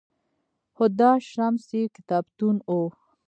[0.77, 2.83] هُدا شمس یې کتابتون و